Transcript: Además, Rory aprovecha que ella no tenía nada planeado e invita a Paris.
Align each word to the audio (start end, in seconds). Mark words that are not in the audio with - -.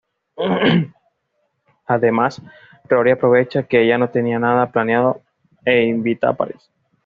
Además, 1.85 2.41
Rory 2.89 3.11
aprovecha 3.11 3.67
que 3.67 3.83
ella 3.83 3.99
no 3.99 4.09
tenía 4.09 4.39
nada 4.39 4.71
planeado 4.71 5.21
e 5.63 5.83
invita 5.83 6.29
a 6.29 6.33
Paris. 6.33 6.71